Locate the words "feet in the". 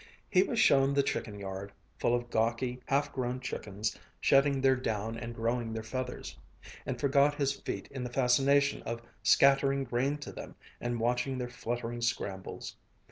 7.53-8.09